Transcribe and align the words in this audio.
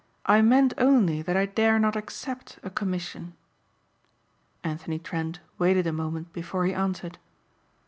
I 0.25 0.41
meant 0.41 0.73
only 0.79 1.21
that 1.21 1.37
I 1.37 1.45
dare 1.45 1.77
not 1.77 1.95
accept 1.95 2.57
a 2.63 2.71
commission." 2.71 3.35
Anthony 4.63 4.97
Trent 4.97 5.41
waited 5.59 5.85
a 5.85 5.93
moment 5.93 6.33
before 6.33 6.65
he 6.65 6.73
answered. 6.73 7.19